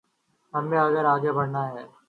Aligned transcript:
ہمیں 0.53 0.79
اگر 0.79 1.05
آگے 1.05 1.31
بڑھنا 1.31 1.61
ہے۔ 1.73 1.83